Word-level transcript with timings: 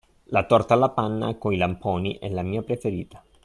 La 0.29 0.47
torta 0.47 0.73
alla 0.73 0.89
panna 0.89 1.35
con 1.35 1.53
i 1.53 1.57
lamponi 1.57 2.17
è 2.17 2.27
la 2.29 2.41
mia 2.41 2.63
preferita. 2.63 3.23